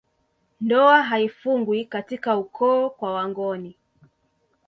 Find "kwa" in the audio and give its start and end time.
2.89-3.13